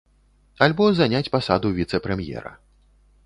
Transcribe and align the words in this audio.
Альбо 0.67 0.85
заняць 0.99 1.29
пасаду 1.37 1.71
віцэ-прэм'ера. 1.77 2.53